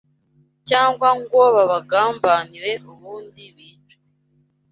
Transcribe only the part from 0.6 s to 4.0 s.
cyangwa ngo babagambanire ubundi bicwe